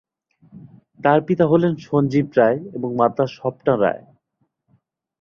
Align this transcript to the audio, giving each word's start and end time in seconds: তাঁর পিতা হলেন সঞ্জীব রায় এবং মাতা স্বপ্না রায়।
তাঁর 0.99 1.19
পিতা 1.27 1.45
হলেন 1.47 1.73
সঞ্জীব 1.87 2.27
রায় 2.37 2.59
এবং 2.73 2.89
মাতা 2.95 3.25
স্বপ্না 3.35 3.73
রায়। 3.77 4.03